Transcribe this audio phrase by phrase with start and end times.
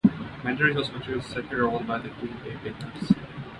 [0.43, 3.11] Mandarich was selected second overall by the Green Bay Packers.